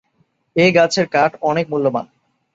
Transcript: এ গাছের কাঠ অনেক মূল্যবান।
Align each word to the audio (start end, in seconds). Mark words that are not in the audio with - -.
এ 0.55 0.65
গাছের 0.75 1.05
কাঠ 1.07 1.31
অনেক 1.41 1.65
মূল্যবান। 1.71 2.05